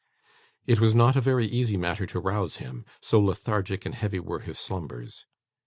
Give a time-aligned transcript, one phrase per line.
[0.65, 4.39] It was not a very easy matter to rouse him: so lethargic and heavy were
[4.39, 5.27] his slumbers.